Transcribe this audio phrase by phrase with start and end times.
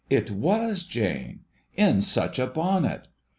[0.09, 1.41] It icas Jane!
[1.77, 3.07] In such a bonnet